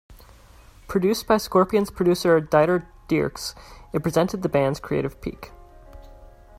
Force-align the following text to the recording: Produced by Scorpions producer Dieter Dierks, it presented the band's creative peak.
Produced 0.87 1.27
by 1.27 1.37
Scorpions 1.37 1.91
producer 1.91 2.41
Dieter 2.41 2.87
Dierks, 3.07 3.53
it 3.93 4.01
presented 4.01 4.41
the 4.41 4.49
band's 4.49 4.79
creative 4.79 5.21
peak. 5.21 5.51